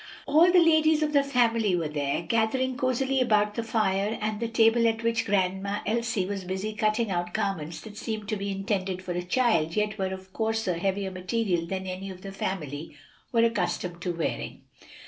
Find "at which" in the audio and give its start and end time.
4.87-5.27